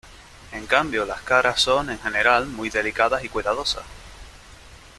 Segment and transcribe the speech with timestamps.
[0.51, 3.83] En cambio, las caras son en general muy delicadas y cuidadosas.